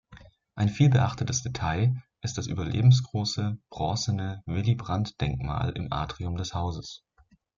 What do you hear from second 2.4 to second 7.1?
überlebensgroße bronzene Willy-Brandt-Denkmal im Atrium des Hauses.